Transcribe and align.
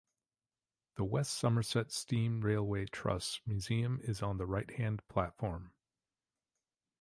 The 0.95 1.03
West 1.03 1.31
Somerset 1.35 1.91
Steam 1.91 2.41
Railway 2.41 2.85
Trust's 2.85 3.39
museum 3.45 3.99
is 4.01 4.23
on 4.23 4.37
the 4.39 4.47
right-hand 4.47 5.07
platform. 5.07 5.73